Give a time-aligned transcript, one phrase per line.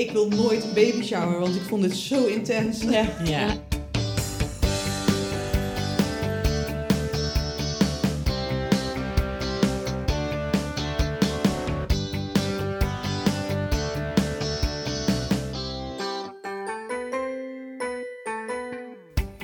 [0.00, 2.82] ik wil nooit een baby shower, want ik vond het zo intens.
[2.82, 3.08] Ja.
[3.24, 3.56] Ja.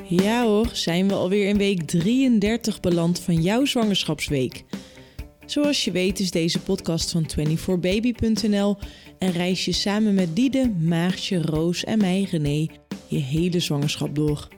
[0.08, 4.64] Ja hoor, zijn we alweer in week 33 beland van jouw zwangerschapsweek.
[5.46, 8.76] Zoals je weet is deze podcast van 24baby.nl
[9.18, 12.66] en reis je samen met Diede, Maartje, Roos en mij, René,
[13.06, 14.48] je hele zwangerschap door.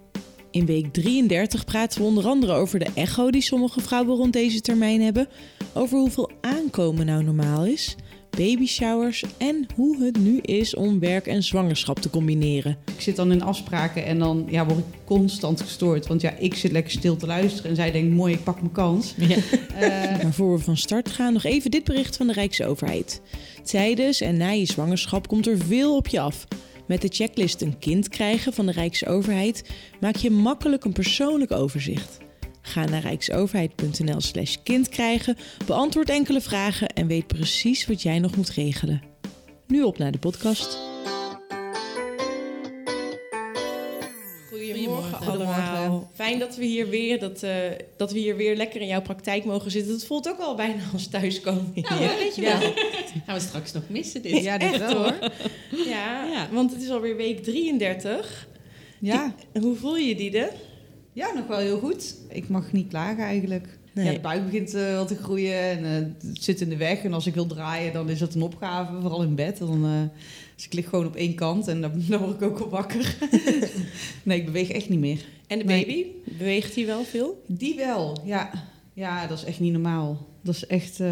[0.51, 4.61] In week 33 praten we onder andere over de echo die sommige vrouwen rond deze
[4.61, 5.28] termijn hebben,
[5.74, 7.97] over hoeveel aankomen nou normaal is,
[8.38, 12.77] baby showers en hoe het nu is om werk en zwangerschap te combineren.
[12.97, 16.06] Ik zit dan in afspraken en dan ja, word ik constant gestoord.
[16.06, 18.73] Want ja, ik zit lekker stil te luisteren en zij denkt, mooi, ik pak mijn
[18.73, 19.14] kans.
[19.16, 19.37] Ja.
[19.74, 23.20] Eh, Maar voor we van start gaan, nog even dit bericht van de Rijksoverheid.
[23.62, 26.47] Tijdens en na je zwangerschap komt er veel op je af.
[26.86, 32.19] Met de checklist een kind krijgen van de Rijksoverheid maak je makkelijk een persoonlijk overzicht.
[32.69, 38.36] Ga naar rijksoverheid.nl slash kind krijgen, beantwoord enkele vragen en weet precies wat jij nog
[38.36, 39.02] moet regelen.
[39.66, 40.78] Nu op naar de podcast.
[44.48, 46.10] Goedemorgen allemaal.
[46.14, 47.56] Fijn dat we hier weer, dat, eh,
[47.97, 49.92] dat we hier weer lekker in jouw praktijk mogen zitten.
[49.92, 51.70] Het voelt ook al bijna als thuiskomen.
[51.75, 52.16] Nou, hier.
[52.19, 52.58] weet je Ja.
[52.58, 52.72] wel.
[53.27, 54.42] Gaan we straks nog missen dit.
[54.42, 54.94] ja, dit Echt wel.
[55.03, 55.14] hoor.
[55.86, 56.48] Ja, Ja.
[56.53, 58.47] want het is alweer week 33.
[59.00, 59.34] Ja.
[59.60, 60.50] Hoe voel je die de?
[61.19, 62.14] Ja, nog wel heel goed.
[62.28, 63.78] Ik mag niet klagen eigenlijk.
[63.92, 64.05] Nee.
[64.06, 67.02] Ja, de buik begint eh, wel te groeien en eh, het zit in de weg.
[67.05, 69.58] En als ik wil draaien, dan is dat een opgave, vooral in bed.
[69.58, 70.20] Dan, eh,
[70.56, 73.16] dus ik lig gewoon op één kant en dan, dan word ik ook al wakker.
[74.22, 75.25] nee, ik beweeg echt niet meer.
[75.47, 75.86] En de Nee.
[75.86, 76.06] baby?
[76.38, 77.42] Beweegt hij wel veel?
[77.47, 78.50] Die wel, ja.
[78.92, 80.27] Ja, dat is echt niet normaal.
[80.42, 81.11] Dat is echt, eh,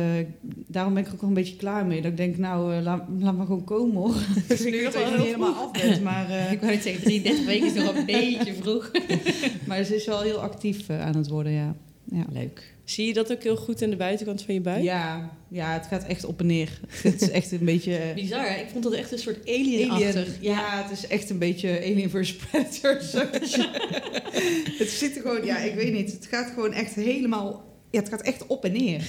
[0.66, 2.02] daarom ben ik er ook wel een beetje klaar mee.
[2.02, 4.14] Dat ik denk, nou, eh, laat, laat maar gewoon komen hoor.
[4.48, 7.46] Dus ik nu dat je helemaal af bent, maar, eh, Ik wou het zeggen, 33
[7.46, 8.90] weken is nog een beetje vroeg.
[9.66, 11.76] maar ze is wel heel actief aan het worden, ja.
[12.04, 12.24] ja.
[12.32, 12.74] Leuk.
[12.84, 14.82] Zie je dat ook heel goed aan de buitenkant van je buik?
[14.82, 16.80] Ja, ja, het gaat echt op en neer.
[16.88, 18.12] Het is echt een beetje...
[18.14, 18.60] Bizar, hè?
[18.60, 19.90] ik vond dat echt een soort Alien.
[19.90, 20.36] alien-achtig.
[20.40, 23.00] Ja, het is echt een beetje Alien vs Predator.
[23.00, 23.18] Zo.
[24.78, 26.12] het zit er gewoon, ja, ik weet niet.
[26.12, 27.64] Het gaat gewoon echt helemaal,
[27.96, 29.02] ja, het gaat echt op en neer.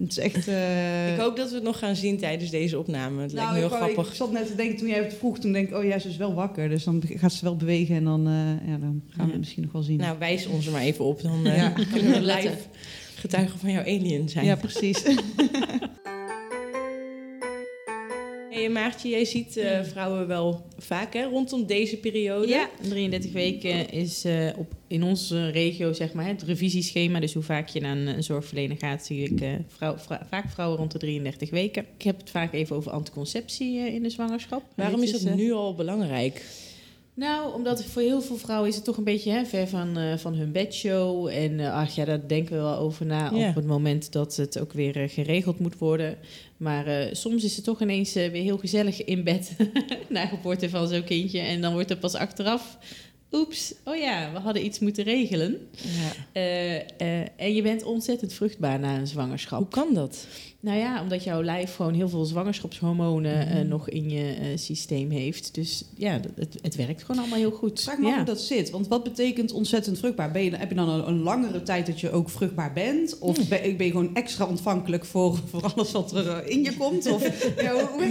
[0.00, 0.48] Het is echt.
[0.48, 3.22] eh, Ik hoop dat we het nog gaan zien tijdens deze opname.
[3.22, 4.08] Het lijkt me heel ik, grappig.
[4.08, 6.08] Ik zat net te denken toen jij het vroeg, toen denk ik, oh ja, ze
[6.08, 6.68] is wel wakker.
[6.68, 9.62] Dus dan gaat ze wel bewegen en dan, eh, ja, dan gaan we het misschien
[9.62, 9.96] nog wel zien.
[9.96, 11.22] Nou, wijs ons er maar even op.
[11.22, 11.68] Dan eh Ja.
[11.92, 12.56] kunnen we live
[13.14, 14.44] getuigen van jouw alien zijn.
[14.44, 15.02] ja, precies.
[18.58, 22.48] Hey, Maartje, jij ziet eh, vrouwen wel vaak hè, rondom deze periode.
[22.48, 27.20] Ja, 33 weken is eh, op, in onze regio zeg maar, het revisieschema.
[27.20, 29.96] Dus hoe vaak je naar een, een zorgverlener gaat, zie ik eh, vrouw,
[30.28, 31.84] vaak vrouwen rond de 33 weken.
[31.96, 34.62] Ik heb het vaak even over anticonceptie in de zwangerschap.
[34.74, 36.44] Waarom is dat nu al belangrijk?
[37.18, 40.16] Nou, omdat voor heel veel vrouwen is het toch een beetje hè, ver van, eh,
[40.16, 41.26] van hun bedshow.
[41.26, 44.58] En eh, ach ja, daar denken we wel over na op het moment dat het
[44.60, 46.18] ook weer eh, geregeld moet worden.
[46.56, 49.56] Maar soms is het toch ineens weer heel gezellig in bed
[50.08, 51.40] na geboorte van zo'n kindje.
[51.40, 52.78] En dan wordt er pas achteraf,
[53.32, 55.68] oeps, oh ja, we hadden iets moeten regelen.
[56.32, 56.40] Ja.
[57.36, 59.58] En je bent ontzettend vruchtbaar na een zwangerschap.
[59.58, 60.26] Hoe kan dat?
[60.60, 63.68] Nou ja, omdat jouw lijf gewoon heel veel zwangerschapshormonen eh, Mhm.
[63.68, 65.54] nog in je eh, systeem heeft.
[65.54, 67.80] Dus ja, dat- het, het werkt gewoon allemaal heel goed.
[67.82, 68.16] Vraag me ja.
[68.16, 68.70] hoe dat zit.
[68.70, 70.30] Want wat betekent ontzettend vruchtbaar?
[70.32, 73.18] Ben je, heb je dan een, een langere tijd dat je ook vruchtbaar bent?
[73.18, 76.76] Of ben, ben je gewoon extra ontvankelijk voor, voor alles wat er eh, in je
[76.76, 77.12] komt?
[77.12, 77.22] Of
[77.62, 78.02] ja, hoe-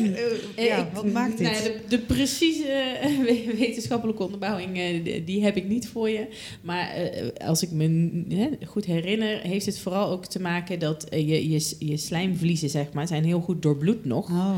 [0.55, 1.51] eh, ja, ik- wat maakt dit?
[1.51, 6.09] Nou ja, de, de precieze eh, we- wetenschappelijke onderbouwing, eh, die- heb ik niet voor
[6.09, 6.27] je.
[6.61, 11.27] Maar eh, als ik me goed herinner, heeft het vooral ook te maken dat eh,
[11.29, 11.97] je, je, je
[12.37, 14.29] slijmvliezen, zeg maar, zijn heel goed doorbloed nog.
[14.29, 14.55] Oh.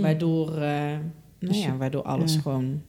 [0.00, 0.98] Waardoor, eh, nou
[1.38, 2.40] Dus ja, waardoor alles ja.
[2.40, 2.82] gewoon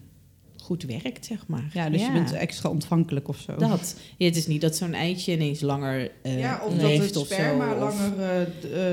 [0.61, 1.69] goed werkt, zeg maar.
[1.73, 3.55] Ja, dus je bent extra ontvankelijk of zo.
[3.55, 3.95] Dat.
[4.17, 7.17] Ja, het is niet dat zo'n eitje ineens langer eh ja, of leeft dat het
[7.17, 7.85] of sperma zo.
[7.85, 8.41] of- langer eh,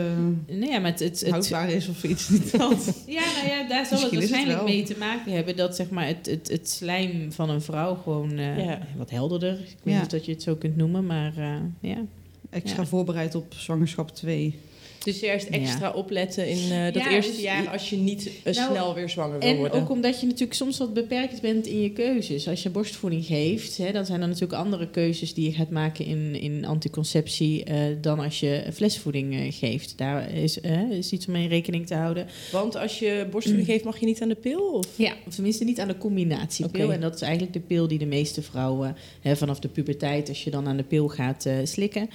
[0.06, 0.16] eh,
[0.47, 2.95] Nee, ja, maar het, het, het, houdbaar is of iets niet dat.
[3.07, 5.77] Ja, nou ja, daar zal het Misschien is het waarschijnlijk mee te maken hebben dat
[5.77, 8.78] zeg maar, het, het, het slijm van een vrouw gewoon eh, Ja.
[8.97, 9.53] wat helderder.
[9.53, 9.92] Ik weet Ja.
[9.95, 11.97] niet of dat je het zo kunt noemen, maar eh, ja.
[12.51, 12.89] Extra Ja.
[12.89, 14.59] voorbereid op zwangerschap 2.
[15.04, 18.56] Dus juist extra opletten in eh, dat Ja, eerste dus- jaar als je niet Nou,
[18.56, 19.80] snel weer zwanger wil En worden.
[19.80, 22.48] ook omdat je natuurlijk soms wat beperkt bent in je keuzes.
[22.48, 26.04] Als je borstvoeding geeft, hè, dan zijn er natuurlijk andere keuzes die je gaat maken
[26.04, 29.98] in, in anticonceptie eh, dan als je flesvoeding eh, geeft.
[29.98, 30.58] Daar is,
[30.91, 32.26] is iets om mee rekening te houden.
[32.52, 34.60] Want als je borstvoeding geeft, mag je niet aan de pil?
[34.72, 34.86] Of?
[34.97, 36.84] Ja, of tenminste niet aan de combinatiepil.
[36.84, 36.94] Oké.
[36.94, 40.44] En dat is eigenlijk de pil die de meeste vrouwen hè, vanaf de puberteit, als
[40.44, 42.10] je dan aan de pil gaat eh, slikken.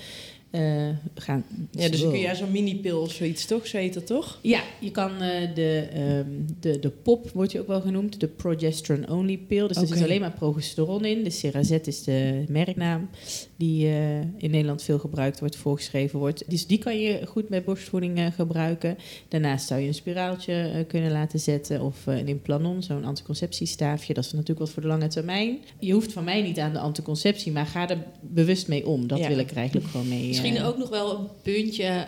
[0.51, 1.45] Eh, gaan.
[1.71, 3.67] Ja, dus dan kun je zo'n mini-pil of zoiets, toch?
[3.67, 4.39] Zo heet dat toch?
[4.41, 8.27] Ja, je kan eh, de, ehm, de, de POP, wordt je ook wel genoemd, de
[8.27, 9.67] progesterone-only pill.
[9.67, 11.23] Dus er zit alleen maar progesteron in.
[11.23, 13.09] De Cerazet is de merknaam
[13.57, 16.43] die eh, in Nederland veel gebruikt wordt, voorgeschreven wordt.
[16.49, 18.97] Dus die kan je goed bij borstvoeding eh, gebruiken.
[19.27, 24.13] Daarnaast zou je een spiraaltje eh, kunnen laten zetten of een implanon, zo'n anticonceptiestaafje.
[24.13, 25.57] Dat is natuurlijk wat voor de lange termijn.
[25.79, 29.07] Je hoeft van mij niet aan de anticonceptie, maar ga er bewust mee om.
[29.07, 29.27] Dat Ja.
[29.27, 30.27] wil ik er eigenlijk gewoon mee.
[30.27, 32.05] Misschien ook nog wel een puntje.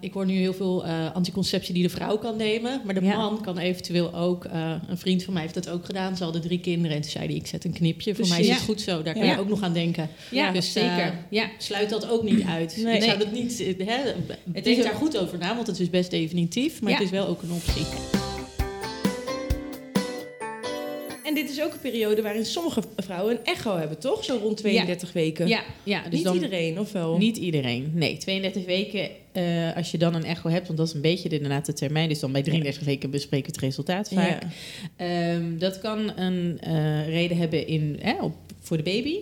[0.00, 2.80] ik hoor nu heel veel anticonceptie die de vrouw kan nemen.
[2.84, 3.16] Maar de Ja.
[3.16, 4.44] man kan eventueel ook...
[4.88, 6.16] een vriend van mij heeft dat ook gedaan.
[6.16, 7.34] Ze hadden drie kinderen en toen zei hij...
[7.34, 8.14] ik zet een knipje.
[8.14, 9.02] Voor mij is het goed zo.
[9.02, 10.08] Daar kan je ook nog aan denken.
[10.30, 11.12] Ja, Dus, zeker.
[11.12, 11.50] eh, ja.
[11.58, 12.76] Sluit dat ook niet uit.
[12.76, 12.96] Nee.
[12.96, 13.58] Ik zou dat niet...
[13.58, 14.12] Hè,
[14.52, 16.80] is denk daar goed over na, want het is best definitief.
[16.80, 17.86] Maar het is wel ook een optie.
[21.30, 24.24] En dit is ook een periode waarin sommige vrouwen een echo hebben, toch?
[24.24, 25.48] Zo rond 32 weken.
[25.48, 27.18] Ja, ja dus Niet dan, iedereen, of wel?
[27.18, 27.90] Niet iedereen.
[27.94, 31.28] Nee, 32 weken eh, als je dan een echo hebt, want dat is een beetje
[31.28, 32.08] de, inderdaad de termijn.
[32.08, 34.42] Dus dan bij 33 weken bespreken we het resultaat vaak.
[34.42, 34.48] Ja.
[34.96, 39.16] Ehm, dat kan een eh, reden hebben in, op, voor de baby.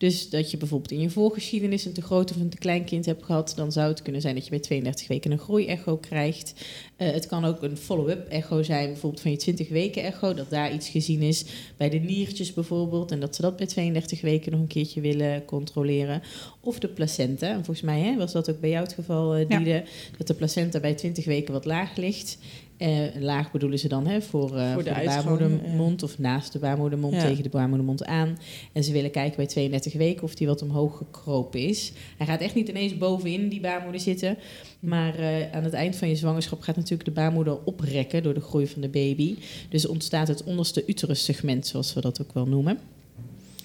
[0.00, 3.06] Dus dat je bijvoorbeeld in je voorgeschiedenis een te groot of een te klein kind
[3.06, 3.52] hebt gehad.
[3.56, 6.54] Dan zou het kunnen zijn dat je bij 32 weken een groeiecho krijgt.
[6.96, 10.34] Eh, het kan ook een follow-up echo zijn, bijvoorbeeld van je 20 weken echo.
[10.34, 11.44] Dat daar iets gezien is
[11.76, 13.10] bij de niertjes bijvoorbeeld.
[13.10, 16.22] En dat ze dat bij 32 weken nog een keertje willen controleren.
[16.60, 17.48] Of de placenta.
[17.48, 19.44] En volgens mij hè, was dat ook bij jou het geval, Ja.
[19.44, 19.84] Diede.
[20.18, 22.38] Dat de placenta bij 20 weken wat laag ligt.
[22.80, 27.14] Eh, laag bedoelen ze dan hè, voor, eh, voor de baarmoedermond of naast de baarmoedermond
[27.14, 27.20] Ja.
[27.20, 28.38] tegen de baarmoedermond aan.
[28.72, 31.92] En ze willen kijken bij 32 weken of die wat omhoog gekropen is.
[32.16, 34.36] Hij gaat echt niet ineens bovenin die baarmoeder zitten.
[34.80, 38.40] Maar eh, aan het eind van je zwangerschap gaat natuurlijk de baarmoeder oprekken door de
[38.40, 39.34] groei van de baby.
[39.68, 42.78] Dus ontstaat het onderste uterussegment, zoals we dat ook wel noemen.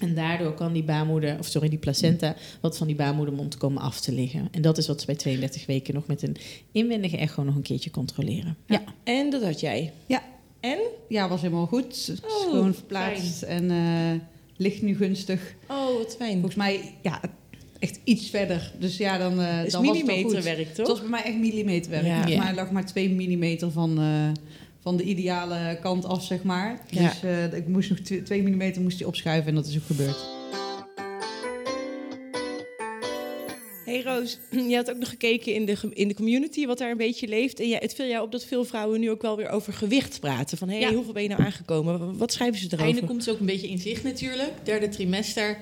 [0.00, 4.00] En daardoor kan die baarmoeder, of sorry, die placenta, wat van die baarmoedermond komen af
[4.00, 4.48] te liggen.
[4.50, 6.36] En dat is wat ze bij 32 weken nog met een
[6.72, 8.56] inwendige echo nog een keertje controleren.
[8.66, 8.82] Ja.
[9.04, 9.92] En dat had jij.
[10.06, 10.22] Ja.
[10.60, 10.78] En?
[11.08, 11.84] Ja, was helemaal goed.
[12.06, 14.20] Het is Oh, gewoon verplaatst en eh,
[14.56, 15.54] ligt nu gunstig.
[15.68, 16.32] Oh, wat fijn.
[16.32, 17.20] Volgens mij, ja,
[17.78, 18.72] echt iets verder.
[18.78, 20.44] Dus ja, dan, eh is dan was het wel goed.
[20.44, 20.86] Het toch?
[20.86, 22.06] was bij mij echt millimeterwerk.
[22.06, 22.26] Ja.
[22.26, 22.42] Ja.
[22.42, 24.28] mij lag maar 2 millimeter van, eh,
[24.86, 26.80] van de ideale kant af, zeg maar.
[26.90, 27.08] Ja.
[27.08, 30.16] Dus eh, ik moest nog 2 millimeter moest die opschuiven en dat is ook gebeurd.
[33.84, 34.38] Hey Roos,
[34.70, 37.60] je had ook nog gekeken in de, in de community wat daar een beetje leeft.
[37.60, 40.20] En ja, het viel jou op dat veel vrouwen nu ook wel weer over gewicht
[40.20, 40.58] praten.
[40.58, 40.94] Van hé, hey, Ja.
[40.94, 42.16] hoeveel ben je nou aangekomen?
[42.16, 42.84] Wat schrijven ze erover?
[42.84, 44.52] Einde komt het ook een beetje in zicht natuurlijk.
[44.62, 45.58] Derde trimester.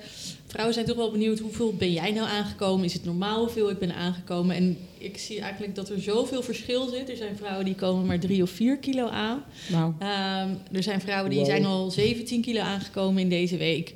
[0.54, 2.84] Vrouwen zijn toch wel benieuwd hoeveel ben jij nou aangekomen?
[2.84, 4.56] Is het normaal hoeveel ik ben aangekomen?
[4.56, 7.08] En ik zie eigenlijk dat er zoveel verschil zit.
[7.10, 9.42] Er zijn vrouwen die komen maar drie of vier kilo aan.
[9.70, 11.48] Nou, Ehm, er zijn vrouwen die Wow.
[11.48, 13.94] zijn al 17 kilo aangekomen in deze week.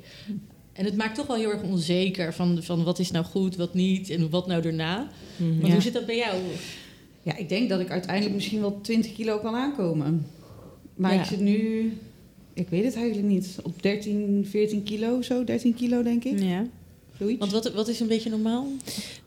[0.73, 3.73] En het maakt toch wel heel erg onzeker van, van wat is nou goed, wat
[3.73, 4.95] niet en wat nou daarna.
[5.37, 5.71] Maar Ja.
[5.73, 6.35] hoe zit dat bij jou?
[7.23, 10.25] ja, ik denk dat ik uiteindelijk misschien wel 20 kilo kan aankomen.
[10.95, 11.19] Maar Ja.
[11.19, 11.93] ik zit nu,
[12.59, 15.43] ik weet het eigenlijk niet, op 13, 14 kilo zo.
[15.43, 16.65] 13 kilo denk ik, Ja.
[17.17, 17.39] zoiets.
[17.39, 18.67] Want wat, wat is een beetje normaal?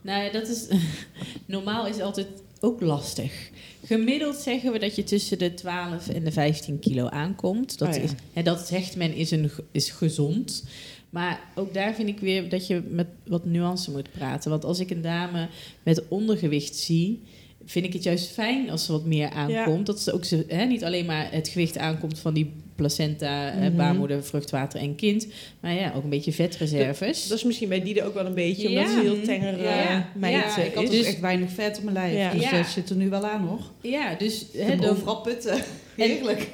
[0.01, 0.67] Nou ja, dat is.
[1.45, 2.27] Normaal is altijd
[2.59, 3.49] ook lastig.
[3.85, 7.77] Gemiddeld zeggen we dat je tussen de 12 en de 15 kilo aankomt.
[7.77, 8.01] Dat, Oh ja.
[8.01, 10.63] is, hè, dat zegt men is, een, is gezond.
[11.09, 14.49] Maar ook daar vind ik weer dat je met wat nuance moet praten.
[14.49, 15.47] Want als ik een dame
[15.83, 17.21] met ondergewicht zie,
[17.65, 19.85] vind ik het juist fijn als er wat meer aankomt.
[19.85, 23.59] Dat ze ook ze, hè, niet alleen maar het gewicht aankomt van die placenta, eh,
[23.59, 23.75] Mhm.
[23.75, 25.27] baarmoeder, vruchtwater en kind.
[25.59, 27.27] Maar ja, ook een beetje vetreserves.
[27.27, 28.89] Dat is misschien bij Diede ook wel een beetje, omdat Ja.
[28.93, 30.09] ze heel tengere Ja.
[30.15, 30.89] meid Ja, eh, ik had is.
[30.89, 32.17] Dus- echt weinig vet op mijn lijf.
[32.17, 32.31] Ja.
[32.39, 33.71] Dus dat zit er nu wel aan nog.
[33.81, 35.57] ja, dus hè, overal putten.
[35.95, 36.49] Heerlijk.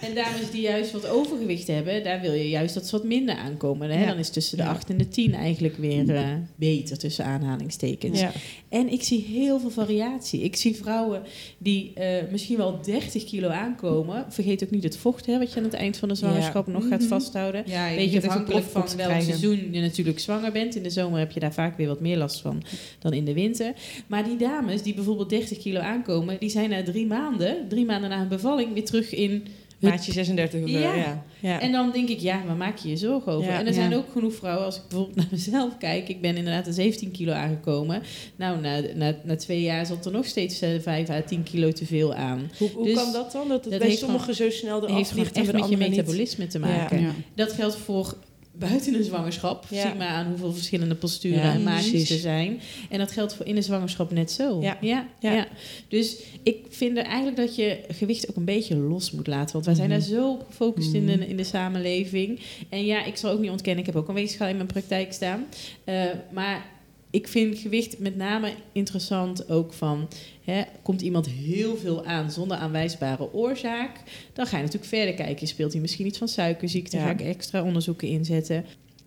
[0.00, 3.34] En dames die juist wat overgewicht hebben, daar wil je juist dat ze wat minder
[3.36, 3.90] aankomen.
[3.90, 4.00] Hè?
[4.00, 4.06] Ja.
[4.06, 4.68] Dan is tussen de Ja.
[4.70, 8.20] 8 en de 10 eigenlijk weer eh, beter, tussen aanhalingstekens.
[8.20, 8.32] Ja.
[8.68, 10.40] En ik zie heel veel variatie.
[10.40, 11.22] Ik zie vrouwen
[11.58, 14.24] die eh, misschien wel 30 kilo aankomen.
[14.28, 16.88] Vergeet ook niet het vocht, hè, wat je aan het eind van de zwangerschap nog
[16.88, 17.08] gaat Mhm.
[17.08, 17.62] vasthouden.
[17.66, 19.22] Ja, je Beetje afhankelijk van welk krijgen.
[19.24, 20.76] seizoen je natuurlijk zwanger bent.
[20.76, 22.62] In de zomer heb je daar vaak weer wat meer last van
[22.98, 23.72] dan in de winter.
[24.06, 28.10] Maar die dames die bijvoorbeeld 30 kilo aankomen, die zijn na drie maanden, drie maanden
[28.10, 29.46] na hun bevalling, weer terug in
[29.90, 30.94] Maatje 36 of zo, Ja.
[30.94, 31.24] ja.
[31.40, 31.60] ja.
[31.60, 33.50] en dan denk ik, ja, waar maak je je zorgen over?
[33.50, 33.58] Ja.
[33.58, 33.96] en er zijn Ja.
[33.96, 37.32] ook genoeg vrouwen, als ik bijvoorbeeld naar mezelf kijk, ik ben inderdaad een 17 kilo
[37.32, 38.02] aangekomen.
[38.36, 41.72] Nou, na, na, na twee jaar zat er nog steeds eh, 5 à 10 kilo
[41.72, 42.50] te veel aan.
[42.58, 43.48] hoe hoe Dus kan dat dan?
[43.48, 45.68] Dat het dat bij heeft sommigen zo snel eraf heeft gewoon ligt en echt met
[45.68, 45.88] je niet?
[45.88, 47.00] metabolisme te maken.
[47.00, 47.10] Ja.
[47.34, 48.14] Dat geldt voor
[48.58, 49.66] buiten een zwangerschap.
[49.70, 49.80] Ja.
[49.86, 52.60] Zie maar aan hoeveel verschillende posturen Ja, en maatjes er zijn.
[52.90, 54.60] En dat geldt voor in de zwangerschap net zo.
[54.62, 54.78] Ja.
[54.80, 55.46] Ja, Ja.
[55.88, 59.52] Dus ik vind er eigenlijk dat je gewicht ook een beetje los moet laten.
[59.52, 59.98] Want wij zijn Mhm.
[59.98, 61.18] daar zo gefocust in, Mhm.
[61.18, 62.40] de, in de samenleving.
[62.68, 65.12] En ja, ik zal ook niet ontkennen, ik heb ook een weegschaal in mijn praktijk
[65.12, 65.44] staan.
[65.84, 66.66] Eh, maar
[67.14, 70.08] ik vind gewicht met name interessant ook van...
[70.44, 74.00] Hè, komt iemand heel veel aan zonder aanwijsbare oorzaak...
[74.32, 75.46] dan ga je natuurlijk verder kijken.
[75.46, 76.96] Speelt hij misschien iets van suikerziekte?
[76.96, 77.02] Ja.
[77.02, 78.64] Ga ik extra onderzoeken inzetten?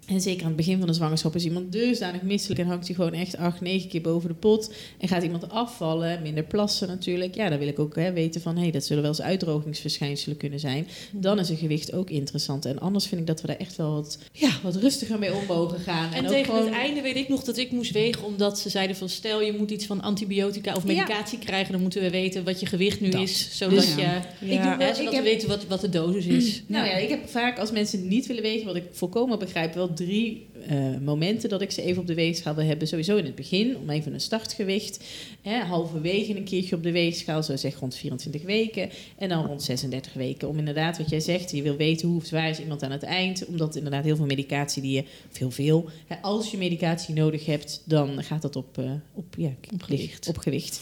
[0.07, 2.59] En zeker aan het begin van de zwangerschap is iemand dusdanig misselijk...
[2.59, 4.73] en hangt hij gewoon echt acht, negen keer boven de pot...
[4.99, 7.35] en gaat iemand afvallen, minder plassen natuurlijk...
[7.35, 8.55] ja, dan wil ik ook hè, weten van...
[8.55, 10.87] hé, hey, dat zullen wel eens uitdrogingsverschijnselen kunnen zijn.
[11.11, 12.65] Dan is een gewicht ook interessant.
[12.65, 15.45] En anders vind ik dat we daar echt wel wat, ja, wat rustiger mee om
[15.47, 16.13] mogen gaan.
[16.13, 18.69] En, ook tegen gewoon- het einde weet ik nog dat ik moest wegen, omdat ze
[18.69, 20.87] zeiden van stel je moet iets van antibiotica of Ja.
[20.87, 23.21] medicatie krijgen, dan moeten we weten wat je gewicht nu Dat.
[23.21, 24.17] is, zodat Dus- je, Ja.
[24.39, 26.61] Ik doe hè, wel- zodat ik we heb- weten wat, wat de dosis is.
[26.67, 29.95] Nou ja, ik heb vaak als mensen niet willen wegen, wat ik volkomen begrijp, wel
[29.97, 32.87] drie eh, momenten dat ik ze even op de weegschaal wil hebben.
[32.87, 35.03] Sowieso in het begin, om even een startgewicht.
[35.41, 38.89] Hè, halverwege een keertje op de weegschaal, zo zeg rond 24 weken.
[39.17, 40.47] En dan rond 36 weken.
[40.47, 43.45] Om inderdaad, wat jij zegt, je wil weten hoe zwaar is iemand aan het eind.
[43.45, 47.45] Omdat inderdaad heel veel medicatie die je, of heel veel, hè, als je medicatie nodig
[47.45, 50.27] hebt, dan gaat dat op, eh, op, ja, Op gewicht.
[50.27, 50.81] Op gewicht.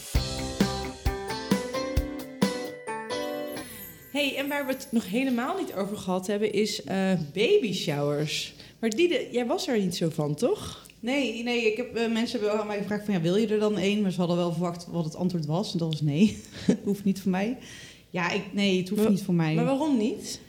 [4.12, 8.54] hey, en waar we het nog helemaal niet over gehad hebben, is eh baby showers.
[8.78, 10.86] Maar Diede, jij was er niet zo van, toch?
[11.00, 13.58] Nee, nee ik heb, eh, mensen hebben aan mij gevraagd van ja, wil je er
[13.58, 14.02] dan één?
[14.02, 15.72] Maar ze hadden wel verwacht wat het antwoord was.
[15.72, 16.36] En dat was nee,
[16.84, 17.56] hoeft niet voor mij.
[18.10, 19.54] Ja, ik, nee, het hoeft Maar- niet voor mij.
[19.54, 20.40] Maar waarom niet?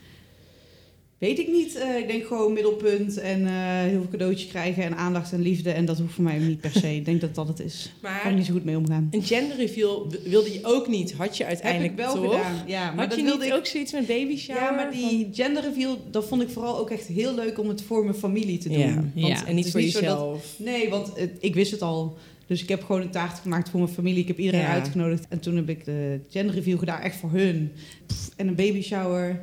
[1.17, 1.75] Weet ik niet.
[1.75, 5.71] Eh, ik denk gewoon middelpunt en eh, heel veel cadeautjes krijgen en aandacht en liefde.
[5.71, 6.95] En dat hoeft voor mij niet per se.
[6.95, 7.91] ik denk dat dat het is.
[8.01, 9.07] Daar kan ik Maar niet zo goed mee omgaan.
[9.11, 12.35] een gender reveal w- wilde je ook niet, had je uiteindelijk heb ik wel toch?
[12.35, 12.55] gedaan.
[12.67, 14.61] Ja, maar Had dat je wilde niet ik ook zoiets met baby shower?
[14.61, 17.81] Ja, maar die gender reveal, dat vond ik vooral ook echt heel leuk om het
[17.81, 18.77] voor mijn familie te doen.
[18.77, 19.45] Ja, Want ja.
[19.45, 20.55] en niet voor dat- jezelf.
[20.57, 22.17] nee, want ik wist het al.
[22.47, 24.21] Dus ik heb gewoon een taart gemaakt voor mijn familie.
[24.21, 24.71] Ik heb iedereen Ja.
[24.71, 25.25] uitgenodigd.
[25.29, 27.71] En toen heb ik de gender reveal gedaan, echt voor hun.
[28.05, 29.39] Pff, en een baby shower.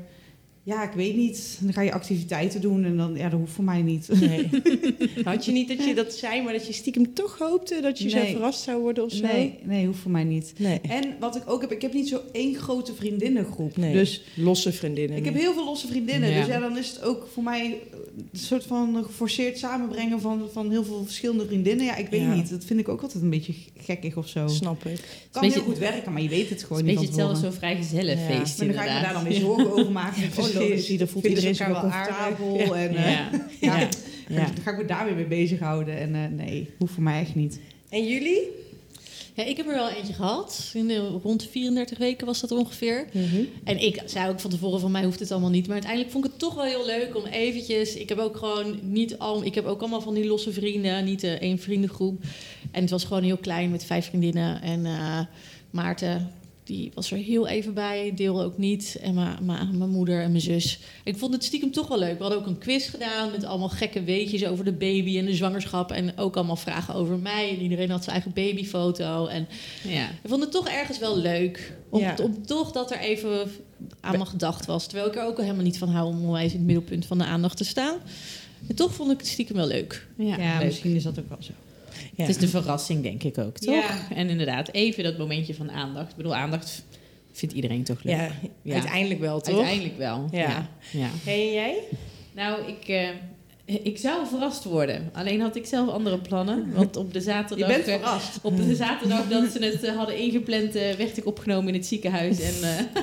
[0.64, 1.58] Ja, ik weet niet.
[1.60, 4.08] Dan ga je activiteiten doen en dan, ja, dat hoeft voor mij niet.
[4.20, 4.48] Nee.
[5.24, 8.08] Had je niet dat je dat zei, maar dat je stiekem toch hoopte dat je
[8.08, 9.26] zo verrast zou worden of zo?
[9.26, 10.52] Nee, nee, hoeft voor mij niet.
[10.56, 10.80] Nee.
[10.80, 13.76] En wat ik ook heb, ik heb niet zo één grote vriendinnengroep.
[13.76, 13.92] Nee.
[13.92, 15.16] Dus Losse vriendinnen.
[15.16, 16.30] Ik heb heel veel losse vriendinnen.
[16.30, 16.38] Ja.
[16.38, 17.78] Dus ja, dan is het ook voor mij
[18.32, 21.84] een soort van geforceerd samenbrengen van, van heel veel verschillende vriendinnen.
[21.86, 22.34] Ja, ik weet Ja.
[22.34, 22.50] niet.
[22.50, 24.48] Dat vind ik ook altijd een beetje gekkig of zo.
[24.48, 25.00] Snap ik.
[25.30, 27.28] kan beetje- heel goed werken, maar je weet het gewoon Het een niet beetje van
[27.30, 30.22] hetzelfde zo'n vrijgezellenfeest Maar dan ga ik me daar dan weer zorgen over maken.
[30.22, 32.74] Ja, oh, logisch, voelt iedereen zich wel comfortabel.
[32.76, 33.00] En, Ja.
[33.00, 33.30] ja.
[33.60, 33.88] Ja.
[34.28, 34.36] Ja.
[34.46, 35.98] Dan ga ik me daar weer mee bezighouden.
[35.98, 37.60] En eh, nee, hoeft voor mij echt niet.
[37.88, 38.40] En jullie?
[39.36, 40.70] Ja, ik heb er wel eentje gehad.
[40.74, 43.06] In de, rond de 34 weken was dat ongeveer.
[43.64, 45.64] En ik zei ook van tevoren van mij hoeft het allemaal niet.
[45.64, 47.94] Maar uiteindelijk vond ik het toch wel heel leuk om eventjes...
[47.94, 49.44] Ik heb ook gewoon niet al...
[49.44, 51.04] Ik heb ook allemaal van die losse vrienden.
[51.04, 52.22] Niet eh, één vriendengroep.
[52.70, 54.62] En het was gewoon heel klein met vijf vriendinnen.
[54.62, 55.20] En eh,
[55.70, 56.32] Maarten,
[56.64, 58.12] die was er heel even bij.
[58.14, 58.98] Deel ook niet.
[59.02, 60.78] En mijn moeder en mijn zus.
[61.04, 62.16] Ik vond het stiekem toch wel leuk.
[62.16, 65.34] We hadden ook een quiz gedaan met allemaal gekke weetjes over de baby en de
[65.34, 65.90] zwangerschap.
[65.92, 67.50] En ook allemaal vragen over mij.
[67.50, 69.26] En iedereen had zijn eigen babyfoto.
[69.26, 69.46] En
[69.88, 70.08] Ja.
[70.08, 71.72] ik vond het toch ergens wel leuk.
[71.88, 72.14] Om, Ja.
[72.22, 73.50] om toch dat er even
[74.00, 74.86] aan me gedacht was.
[74.86, 77.24] Terwijl ik er ook helemaal niet van hou om onwijs in het middelpunt van de
[77.24, 77.96] aandacht te staan.
[78.68, 80.06] En toch vond ik het stiekem wel leuk.
[80.16, 80.64] Ja, Ja, leuk.
[80.66, 81.52] misschien is dat ook wel zo.
[82.14, 82.24] Ja.
[82.24, 83.74] Het is de verrassing, denk ik ook, toch?
[83.74, 84.08] Ja.
[84.14, 86.10] En inderdaad, even dat momentje van aandacht.
[86.10, 86.84] Ik bedoel, aandacht
[87.32, 88.14] vindt iedereen toch leuk?
[88.14, 88.30] Ja,
[88.62, 88.72] Ja.
[88.74, 89.54] uiteindelijk wel, toch?
[89.54, 90.28] Uiteindelijk wel.
[90.30, 90.38] Ja.
[90.40, 90.68] Ja.
[90.90, 91.08] ja.
[91.24, 91.76] Hey, en jij?
[92.34, 93.08] Nou, ik, eh,
[93.84, 95.10] ik zou verrast worden.
[95.12, 96.72] Alleen had ik zelf andere plannen.
[96.72, 97.68] Want op de Je zaterdag...
[97.68, 98.38] bent eh, verrast.
[98.42, 102.40] op de zaterdag dat ze het eh, hadden ingepland, werd ik opgenomen in het ziekenhuis.
[102.40, 103.02] En eh,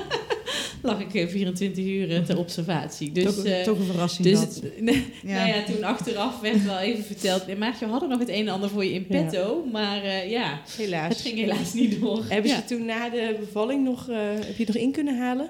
[0.82, 3.12] lag ik eh, 24 uur eh, ter observatie.
[3.12, 4.62] Dus, toch, eh, toch een verrassing dus dat.
[5.22, 7.46] Nou ja, toen achteraf werd wel even verteld.
[7.46, 9.22] "Nee, Maartje, we hadden nog het een en ander voor je in Ja.
[9.22, 9.64] petto.
[9.72, 11.08] Maar eh, ja, Helaas.
[11.08, 12.24] het ging helaas niet door.
[12.28, 12.56] Hebben Ja.
[12.56, 15.48] ze toen na de bevalling nog, eh, heb je het nog in kunnen halen?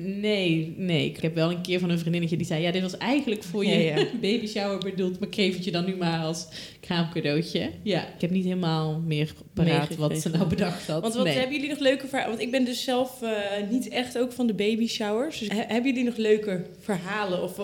[0.00, 1.04] Nee, nee.
[1.06, 2.62] Ik heb wel een keer van een vriendinnetje die zei...
[2.62, 4.04] Ja, dit was eigenlijk voor je Ja, ja.
[4.20, 5.18] baby shower bedoeld.
[5.18, 6.48] Maar ik geef het je dan nu maar als
[6.80, 7.70] kraamcadeautje.
[7.82, 11.02] Ja, ik heb niet helemaal meer paraat wat ze nou bedacht had.
[11.02, 11.34] Want wat nee.
[11.34, 12.30] hebben jullie nog leuke verhalen?
[12.30, 13.30] Want ik ben dus zelf eh,
[13.70, 15.38] niet echt ook van de baby showers.
[15.38, 17.42] Dus he- hebben jullie nog leuke verhalen?
[17.42, 17.60] Of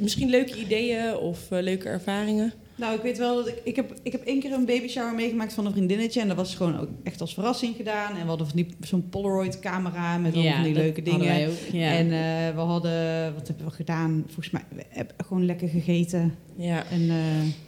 [0.00, 2.52] misschien leuke ideeën of eh, leuke ervaringen?
[2.78, 3.60] Nou, ik weet wel dat ik...
[3.64, 6.20] Ik heb, ik heb één keer een baby shower meegemaakt van een vriendinnetje.
[6.20, 8.16] En dat was gewoon ook echt als verrassing gedaan.
[8.16, 11.48] En we hadden van die, zo'n Polaroid camera met allemaal van die leuke dingen.
[11.48, 11.90] ook, ja.
[11.90, 13.34] En eh, we hadden...
[13.34, 14.22] Wat hebben we gedaan?
[14.26, 14.62] Volgens mij...
[14.74, 16.84] We hebben gewoon lekker gegeten Ja.
[16.90, 17.16] en eh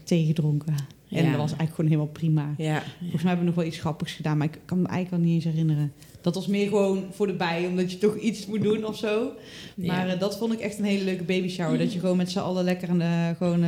[0.04, 0.74] thee gedronken.
[1.10, 2.54] En dat was eigenlijk gewoon helemaal prima.
[2.56, 2.82] Ja.
[2.98, 4.38] Volgens mij hebben we nog wel iets grappigs gedaan.
[4.38, 5.92] Maar ik kan me eigenlijk al niet eens herinneren.
[6.20, 7.66] Dat was meer gewoon voor de bij.
[7.66, 9.32] Omdat je toch iets moet doen of zo.
[9.74, 11.78] Maar eh, dat vond ik echt een hele leuke baby shower.
[11.78, 13.64] Dat je gewoon met z'n allen lekker aan de, gewoon,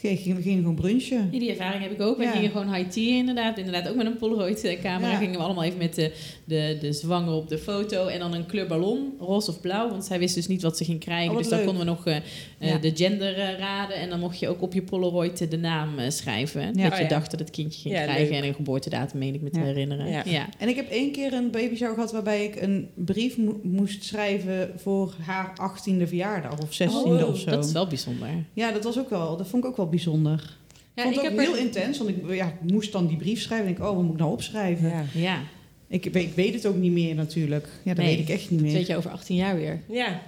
[0.00, 1.28] Ging, ging, ging gewoon brunchen.
[1.32, 2.16] Ja, die ervaring heb ik ook.
[2.16, 2.30] We Ja.
[2.30, 3.58] gingen gewoon high tea inderdaad.
[3.58, 4.82] Inderdaad ook met een Polaroid eh.
[4.82, 5.16] Ja.
[5.16, 6.12] Gingen we allemaal even met de,
[6.44, 8.06] de, de zwanger op de foto.
[8.06, 9.90] En dan een kleur ballon, roze of blauw.
[9.90, 11.30] Want zij wist dus niet wat ze ging krijgen.
[11.32, 11.66] Oh, dus dan leuk.
[11.66, 12.22] konden we nog eh, eh,
[12.58, 12.78] Ja.
[12.78, 13.96] de gender raden.
[13.96, 16.60] En dan mocht je ook op je Polaroid de naam schrijven.
[16.60, 16.66] Ja.
[16.72, 17.08] Dat je Oh, ja.
[17.08, 18.24] dacht dat het kindje ging Ja, krijgen.
[18.34, 18.42] leuk.
[18.42, 19.64] En een geboortedatum, meen ik me te Ja.
[19.64, 20.06] herinneren.
[20.10, 20.22] Ja.
[20.24, 20.48] Ja.
[20.58, 24.70] En ik heb één keer een babyshower gehad waarbij ik een brief mo- moest schrijven
[24.76, 27.50] voor haar 18e verjaardag of 16e Oh, of zo.
[27.50, 28.28] Dat is wel bijzonder.
[28.52, 30.56] Ja, dat was ook wel, dat vond ik ook wel bijzonder.
[30.94, 32.92] Ja, ik vond ik het heb ook er- heel intens, want ik, ja, ik moest
[32.92, 34.88] dan die brief schrijven en ik, oh, wat moet ik nou opschrijven?
[34.88, 35.04] Ja.
[35.14, 35.40] Ja.
[35.88, 37.66] Ik, weet- ik weet het ook niet meer natuurlijk.
[37.84, 38.16] Ja, dat Nee.
[38.16, 38.76] weet ik echt niet Dat meer.
[38.76, 39.80] weet je over 18 jaar weer.
[39.88, 40.20] Ja.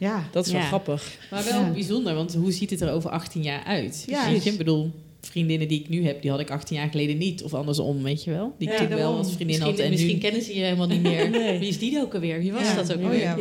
[0.00, 0.66] Ja, dat is wel Ja.
[0.66, 1.18] grappig.
[1.30, 1.70] Maar wel Ja.
[1.72, 4.04] bijzonder, want hoe ziet het er over 18 jaar uit?
[4.06, 4.28] Ja.
[4.28, 4.90] Ik bedoel,
[5.20, 7.42] vriendinnen die ik nu heb, die had ik 18 jaar geleden niet.
[7.42, 8.54] Of andersom, weet je wel.
[8.58, 10.20] Die Ja, ik toen wel als vriendin Misschien, had en misschien nu...
[10.20, 11.30] kennen ze je helemaal niet meer.
[11.40, 11.58] Nee.
[11.58, 12.38] Wie is die ook alweer?
[12.38, 12.74] Wie was Ja.
[12.74, 13.20] dat ook Oh alweer?
[13.20, 13.36] ja,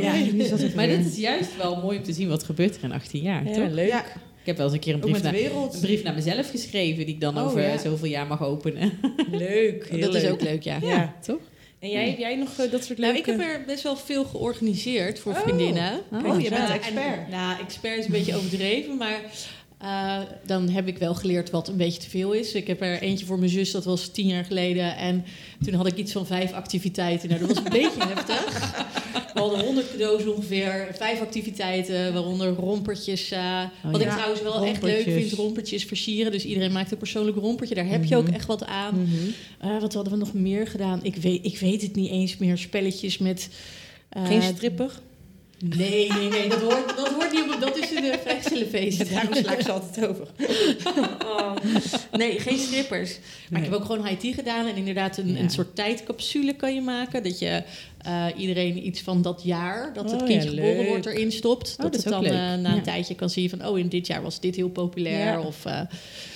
[0.76, 3.48] Maar dat is juist wel mooi om te zien wat gebeurt er in 18 jaar,
[3.48, 3.70] Ja, toch?
[3.72, 4.16] leuk.
[4.42, 7.06] Ik heb wel eens een keer een brief, naar, een brief naar mezelf geschreven...
[7.06, 7.78] die ik dan Oh, over ja.
[7.78, 8.92] zoveel jaar mag openen.
[9.32, 9.88] Leuk.
[9.90, 10.24] Heel dat leuk.
[10.24, 10.78] is ook leuk, ja.
[10.82, 11.16] Ja.
[11.26, 11.40] toch?
[11.80, 13.32] En jij, heb jij nog eh, dat soort Nou, leuke...
[13.32, 15.40] ik heb er best wel veel georganiseerd voor Oh.
[15.40, 15.92] vriendinnen.
[16.26, 16.96] Oh, je bent expert.
[17.26, 19.22] en- nou, expert is een beetje overdreven, maar
[19.80, 22.54] eh, dan heb ik wel geleerd wat een beetje te veel is.
[22.54, 24.96] Ik heb er eentje voor mijn zus, dat was tien jaar geleden.
[24.98, 25.26] En
[25.64, 27.30] toen had ik iets van vijf activiteiten.
[27.30, 28.86] Nou, dat was een beetje heftig.
[29.34, 33.32] We hadden honderd cadeaus ongeveer, vijf activiteiten, waaronder rompertjes.
[33.32, 34.08] eh, Oh, wat ja.
[34.08, 36.32] ik trouwens wel echt leuk vind, rompertjes versieren.
[36.32, 37.76] Dus iedereen maakt een persoonlijk rompertje.
[37.76, 38.34] Daar heb je ook Mhm.
[38.34, 39.02] echt wat aan.
[39.02, 39.30] Mhm.
[39.60, 41.00] Eh, wat hadden we nog meer gedaan?
[41.04, 42.58] Ik weet, ik weet het niet eens meer.
[42.58, 43.50] Spelletjes met...
[44.10, 44.92] eh, Geen stripper?
[45.78, 47.62] Nee, nee, nee, dat hoort, dat hoort niet op.
[47.62, 49.10] Dat is de vrijgezellenfeest.
[49.14, 50.28] Daarom sla ik ze altijd over.
[52.12, 53.18] Nee, geen strippers.
[53.50, 54.68] Maar ik heb ook gewoon high gedaan.
[54.68, 55.40] En inderdaad een, Ja.
[55.40, 57.24] een soort tijdcapsule kan je maken.
[57.24, 57.64] Dat je
[58.04, 60.88] eh, iedereen iets van dat jaar dat het Oh, kindje ja, geboren leuk.
[60.88, 61.78] wordt erin stopt.
[61.78, 62.82] dat dat het dan eh, na een Ja.
[62.82, 63.66] tijdje kan zien van...
[63.68, 65.26] oh, in dit jaar was dit heel populair.
[65.26, 65.42] Ja.
[65.42, 65.74] Of, eh,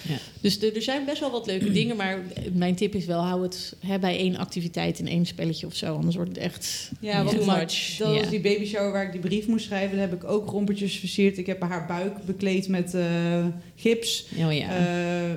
[0.07, 0.17] Ja.
[0.41, 1.95] Dus er er zijn best wel wat leuke dingen.
[1.95, 2.19] Maar
[2.53, 5.95] mijn tip is wel, hou het hè, bij één activiteit in één spelletje of zo.
[5.95, 6.91] Anders wordt het echt...
[6.99, 7.95] Ja, Too much.
[7.97, 9.97] Dat was die babyshower waar ik die brief moest schrijven.
[9.97, 11.37] Daar heb ik ook rompertjes versierd.
[11.37, 13.45] Ik heb haar buik bekleed met eh,
[13.75, 14.25] gips.
[14.45, 14.67] Oh ja.
[14.69, 14.75] Eh,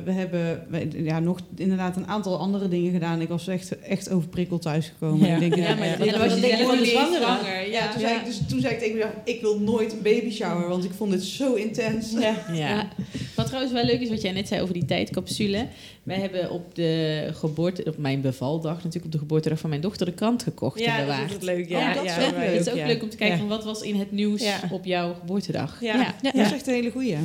[0.04, 3.20] we hebben we- ja, nog inderdaad een aantal andere dingen gedaan.
[3.20, 5.28] Ik was echt, echt overprikkeld thuisgekomen.
[5.28, 5.34] Ja.
[5.34, 7.90] Ik denk, Ja, ja, maar ja, dat- ja, dat was de zwanger, Ja, ja.
[7.90, 10.68] toen, Zei ik, dus, toen zei ik tegen mezelf, ik wil nooit een babyshower.
[10.68, 12.12] Want ik vond het zo intens.
[12.12, 12.34] Ja.
[12.52, 12.88] Ja.
[13.34, 15.66] Wat trouwens wel leuk is, wat jij net zei over die tijdcapsule.
[16.02, 20.06] Wij hebben op de geboorte, op mijn bevaldag, natuurlijk op de geboortedag van mijn dochter,
[20.06, 21.26] de krant gekocht en Ja, dat bewaard.
[21.28, 21.68] is het leuk.
[21.68, 22.34] Ja, Ja, dat is ja, leuk.
[22.52, 22.86] Het is ook ja.
[22.86, 23.42] leuk om te kijken Ja.
[23.46, 24.60] van wat was in het nieuws Ja.
[24.70, 25.76] op jouw geboortedag.
[25.80, 25.94] Ja.
[25.94, 26.32] Ja, Ja.
[26.32, 27.16] dat is echt een hele goeie.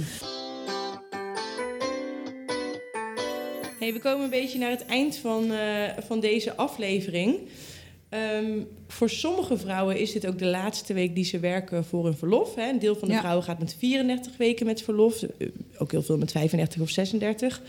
[3.83, 5.57] Hey, we komen een beetje naar het eind van, eh,
[6.07, 7.35] van deze aflevering.
[8.09, 12.17] Ehm, voor sommige vrouwen is dit ook de laatste week die ze werken voor hun
[12.17, 12.55] verlof.
[12.55, 12.69] Hè.
[12.69, 13.19] Een deel van de Ja.
[13.19, 15.21] vrouwen gaat met 34 weken met verlof.
[15.23, 17.61] Eh, Ook heel veel met 35 of 36.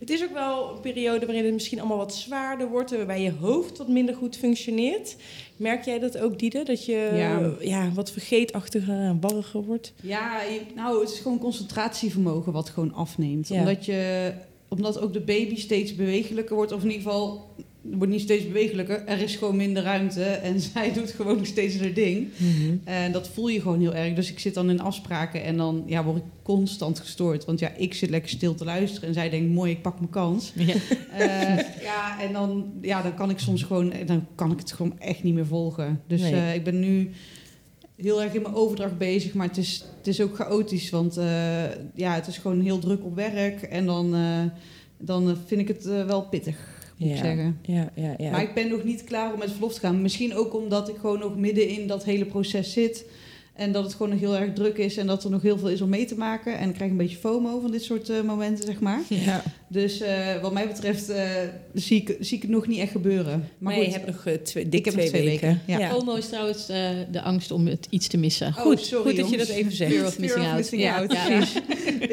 [0.00, 2.90] Het is ook wel een periode waarin het misschien allemaal wat zwaarder wordt.
[2.90, 5.16] en Waarbij je hoofd wat minder goed functioneert.
[5.56, 6.62] Merk jij dat ook, Diede?
[6.64, 7.52] Dat je Ja.
[7.60, 9.92] ja, wat vergeetachtiger en warriger wordt?
[10.00, 10.40] Ja,
[10.74, 13.48] nou, het is gewoon concentratievermogen wat gewoon afneemt.
[13.48, 13.58] Ja.
[13.58, 14.32] Omdat, je,
[14.72, 16.72] omdat ook de baby steeds bewegelijker wordt.
[16.72, 19.04] Of in ieder geval, het wordt niet steeds bewegelijker.
[19.06, 20.22] Er is gewoon minder ruimte.
[20.24, 22.28] En zij doet gewoon steeds haar ding.
[22.84, 24.14] En dat voel je gewoon heel erg.
[24.14, 27.44] Dus ik zit dan in afspraken en dan ja, word ik constant gestoord.
[27.44, 29.08] Want ja, ik zit lekker stil te luisteren.
[29.08, 30.52] En zij denkt, mooi, ik pak mijn kans.
[30.56, 30.74] Ja.
[31.12, 34.98] Eh, ja, en dan, ja, dan kan ik soms gewoon, dan kan ik het gewoon
[35.00, 36.00] echt niet meer volgen.
[36.06, 36.32] Dus Nee.
[36.34, 37.10] eh, ik ben nu
[38.02, 41.64] heel erg in mijn overdracht bezig, maar het is, het is ook chaotisch, want eh,
[41.94, 44.44] ja, het is gewoon heel druk op werk en dan, eh,
[44.98, 46.56] dan eh, vind ik het wel pittig,
[46.96, 47.58] moet ik zeggen.
[47.62, 48.30] Ja, ja, ja.
[48.30, 50.02] Maar ik ben nog niet klaar om met verlof te gaan.
[50.02, 53.04] Misschien ook omdat ik gewoon nog midden in dat hele proces zit.
[53.54, 55.68] En dat het gewoon nog heel erg druk is en dat er nog heel veel
[55.68, 56.58] is om mee te maken.
[56.58, 59.00] En ik krijg een beetje FOMO van dit soort momenten, zeg maar.
[59.08, 59.42] ja.
[59.72, 61.30] Dus eh, wat mij betreft eh,
[61.74, 63.48] zie, ik, zie ik het nog niet echt gebeuren.
[63.58, 65.60] Maar goed, je hebt nog eh, twee, dik ik heb twee, nog twee weken.
[65.66, 65.90] weken, ja.
[65.90, 68.46] FOMO is trouwens eh, de angst om het iets te missen.
[68.46, 69.92] Oh, Goed, sorry, goed dat je dat even zegt.
[69.92, 70.56] Fear of missing out.
[70.56, 71.24] missing Ja, out, ja.
[71.26, 71.54] precies.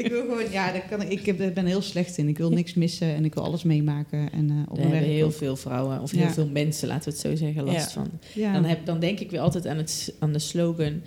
[0.03, 2.27] ik wil gewoon, ja, dat kan, ik, heb, ik ben heel slecht in.
[2.27, 4.31] Ik wil niks missen en ik wil alles meemaken.
[4.31, 5.33] En eh, op Daar hebben heel ook.
[5.33, 6.17] veel vrouwen, of Ja.
[6.17, 7.89] heel veel mensen, laten we het zo zeggen, last Ja.
[7.91, 8.09] van.
[8.33, 8.53] Ja.
[8.53, 11.01] Dan, heb, dan denk ik weer altijd aan, het, aan de slogan...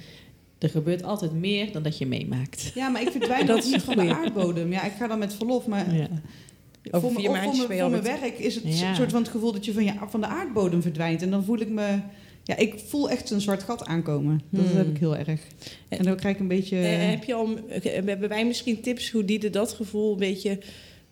[0.63, 2.71] Er gebeurt altijd meer dan dat je meemaakt.
[2.75, 4.73] ja, maar ik verdwijn Dat is niet van de aardbodem.
[4.73, 6.09] Ja, ik ga dan met verlof, maar Ja.
[6.91, 8.89] Over voor, vier mijn, voor, voor werk is het Ja.
[8.89, 11.23] een soort van het gevoel dat je van, je van de aardbodem verdwijnt.
[11.23, 11.99] En dan voel ik me...
[12.45, 14.41] Ja, ik voel echt een zwart gat aankomen.
[14.51, 14.77] Dat Hmm.
[14.77, 15.41] heb ik heel erg.
[15.89, 16.79] En dan krijg ik een beetje...
[16.79, 20.59] Eh, heb je al, eh, hebben wij misschien tips hoe die dat gevoel een beetje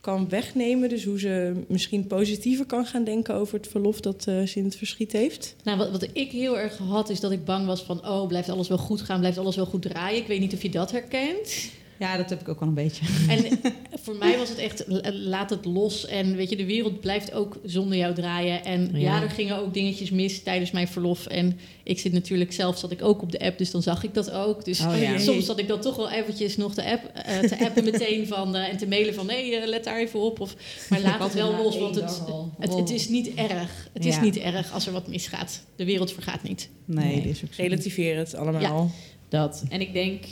[0.00, 0.88] kan wegnemen?
[0.88, 4.64] Dus hoe ze misschien positiever kan gaan denken over het verlof dat eh, ze in
[4.64, 5.56] het verschiet heeft?
[5.64, 8.08] Nou, wat, wat ik heel erg had, is dat ik bang was van...
[8.08, 10.20] oh, blijft alles wel goed gaan, blijft alles wel goed draaien.
[10.20, 11.70] Ik weet niet of je dat herkent.
[12.00, 13.04] Ja, dat heb ik ook wel een beetje.
[13.28, 13.60] En
[14.04, 16.06] voor mij was het echt, l- laat het los.
[16.06, 18.64] En weet je, de wereld blijft ook zonder jou draaien.
[18.64, 19.22] En ja, Ja.
[19.22, 21.26] er gingen ook dingetjes mis tijdens mijn verlof.
[21.26, 24.14] En ik zit natuurlijk zelf, zat ik ook op de app, dus dan zag ik
[24.14, 24.64] dat ook.
[24.64, 25.18] Dus Oh, ja.
[25.18, 28.56] soms zat ik dan toch wel eventjes nog de app, eh, te appen meteen van,
[28.56, 30.40] eh, en te mailen van, nee, eh, let daar even op.
[30.40, 30.54] Of,
[30.90, 32.22] maar laat het wel los, want het,
[32.58, 33.88] het, het is niet erg.
[33.92, 35.62] Het is niet erg als er wat misgaat.
[35.76, 36.68] De wereld vergaat niet.
[36.84, 37.16] Nee, Nee.
[37.16, 37.62] dat is ook zo.
[37.62, 38.90] Relativeer het allemaal.
[39.28, 39.64] Dat.
[39.68, 40.24] En ik denk,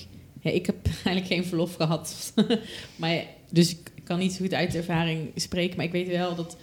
[0.54, 2.32] ik heb eigenlijk geen verlof gehad.
[2.96, 5.76] maar, dus ik kan niet zo goed uit ervaring spreken.
[5.76, 6.56] Maar ik weet wel dat.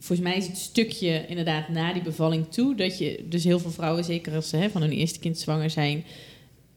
[0.00, 2.74] Volgens mij is het stukje inderdaad na die bevalling toe.
[2.74, 5.70] Dat je dus heel veel vrouwen, zeker als ze hè, van hun eerste kind zwanger
[5.70, 6.04] zijn.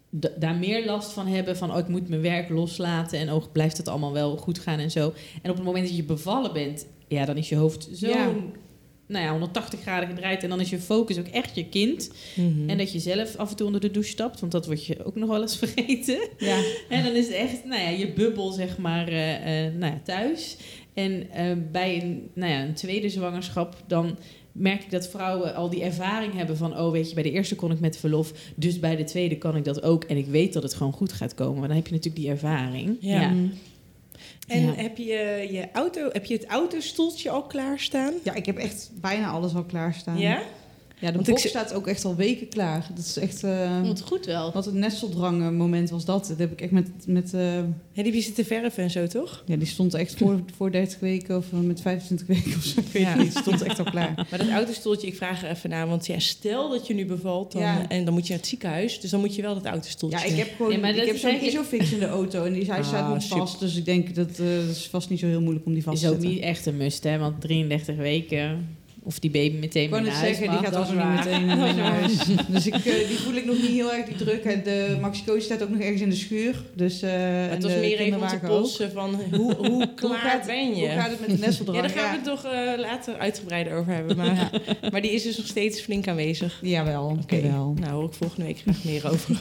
[0.09, 1.57] da- daar meer last van hebben.
[1.57, 3.19] Van oh, ik moet mijn werk loslaten.
[3.19, 5.13] En oh, blijft het allemaal wel goed gaan en zo.
[5.41, 6.85] En op het moment dat je bevallen bent.
[7.07, 8.07] Ja, dan is je hoofd zo.
[9.11, 10.43] Nou ja, 180 graden gedraaid.
[10.43, 12.11] En dan is je focus ook echt je kind.
[12.35, 12.69] Mhm.
[12.69, 15.05] En dat je zelf af en toe onder de douche stapt, want dat word je
[15.05, 16.19] ook nog wel eens vergeten.
[16.37, 16.63] Ja.
[16.89, 20.01] En dan is het echt, nou ja, je bubbel, zeg maar, eh, eh, nou ja,
[20.03, 20.57] thuis.
[20.93, 24.17] En eh, bij een, nou ja, een tweede zwangerschap, dan
[24.51, 26.77] merk ik dat vrouwen al die ervaring hebben van...
[26.77, 29.55] oh, weet je, bij de eerste kon ik met verlof, dus bij de tweede kan
[29.55, 30.03] ik dat ook.
[30.03, 32.31] En ik weet dat het gewoon goed gaat komen, maar dan heb je natuurlijk die
[32.31, 32.97] ervaring.
[32.99, 33.29] Ja.
[33.29, 33.51] Mm.
[34.47, 34.73] En Ja.
[34.73, 38.13] heb, je je auto, heb je het autostoeltje al klaarstaan?
[38.23, 40.17] Ja, ik heb echt bijna alles al klaarstaan.
[40.17, 40.41] Ja?
[41.01, 42.87] Ja, de Want ik box zi- staat ook echt al weken klaar.
[42.95, 43.43] Dat is echt...
[43.43, 44.51] eh, Wat goed wel.
[44.51, 46.27] wat een nesteldrang moment was dat.
[46.27, 46.89] Dat heb ik echt met...
[47.05, 49.43] met eh, Ja, die heb je zitten verven en zo, toch?
[49.45, 52.79] ja, die stond echt voor, voor 30 weken of eh, met 25 weken of zo.
[52.79, 53.15] Ik weet Ja.
[53.15, 53.37] niet.
[53.37, 54.13] Stond echt al klaar.
[54.29, 55.87] Maar dat autostoeltje, ik vraag er even naar.
[55.87, 57.87] Want ja, stel dat je nu bevalt dan, Ja.
[57.89, 58.99] en dan moet je naar het ziekenhuis.
[58.99, 60.19] Dus dan moet je wel dat autostoeltje.
[60.19, 60.71] Ja, ik heb gewoon...
[60.71, 63.13] Ja, ik heb is zo'n eigenlijk- Isofix in de auto en die, hij Ah, staat
[63.13, 63.37] nog super.
[63.37, 63.59] vast.
[63.59, 65.95] Dus ik denk dat eh, dat is vast niet zo heel moeilijk om die vast
[65.95, 66.31] is te ook zetten.
[66.33, 68.67] niet echt een must, hè, want 33 weken...
[69.03, 71.91] Of die baby meteen Ik naar huis zeggen, die gaat ook niet meteen mee naar
[71.91, 72.17] huis.
[72.47, 74.43] Dus ik, eh, die voel ik nog niet heel erg, die druk.
[74.43, 76.55] En de Maxicosi staat ook nog ergens in de schuur.
[76.75, 77.11] Dus, eh,
[77.49, 80.75] het was meer even om te polsen van hoe, hoe klaar gaat- ben je?
[80.75, 81.77] Hoe gaat het met de nesteldrang?
[81.81, 84.17] ja, daar gaan we het toch eh, later uitgebreider over hebben.
[84.17, 84.49] Maar,
[84.91, 86.59] maar die is dus nog steeds flink aanwezig.
[86.61, 89.39] Jawel, Oké, nou hoor ik volgende week graag meer over.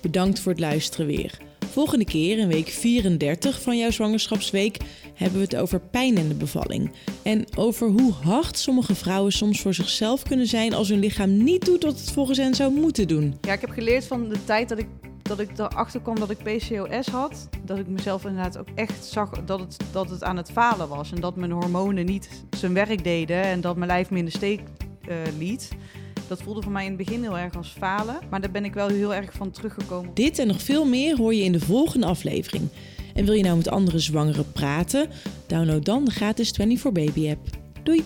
[0.00, 1.38] Bedankt voor het luisteren weer.
[1.76, 4.76] Volgende keer, in week 34 van jouw zwangerschapsweek,
[5.14, 6.90] hebben we het over pijn in de bevalling.
[7.22, 11.64] En over hoe hard sommige vrouwen soms voor zichzelf kunnen zijn als hun lichaam niet
[11.64, 13.34] doet wat het volgens hen zou moeten doen.
[13.40, 14.86] Ja, ik heb geleerd van de tijd dat ik,
[15.22, 17.48] dat ik erachter kwam dat ik PCOS had.
[17.64, 21.12] Dat ik mezelf inderdaad ook echt zag dat het, dat het aan het falen was.
[21.12, 24.30] En dat mijn hormonen niet zijn werk deden en dat mijn lijf me in de
[24.30, 24.60] steek
[25.08, 25.68] eh, liet.
[26.28, 28.18] Dat voelde voor mij in het begin heel erg als falen.
[28.30, 30.10] Maar daar ben ik wel heel erg van teruggekomen.
[30.14, 32.68] Dit en nog veel meer hoor je in de volgende aflevering.
[33.14, 35.08] En wil je nou met andere zwangeren praten?
[35.46, 37.48] Download dan de gratis 24 Baby app.
[37.82, 38.04] Doei!